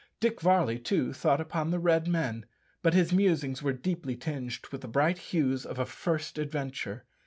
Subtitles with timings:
[0.19, 2.47] Dick Varley, too, thought upon the Red men,
[2.81, 7.05] but his musings were deeply tinged with the bright hues of a first adventure.